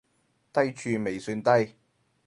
[0.51, 1.75] 低處未算低